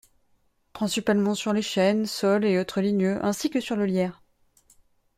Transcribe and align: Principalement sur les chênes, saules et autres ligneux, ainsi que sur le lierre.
Principalement 0.73 1.35
sur 1.35 1.53
les 1.53 1.61
chênes, 1.61 2.07
saules 2.07 2.45
et 2.45 2.57
autres 2.57 2.81
ligneux, 2.81 3.23
ainsi 3.23 3.51
que 3.51 3.61
sur 3.61 3.75
le 3.75 3.85
lierre. 3.85 4.23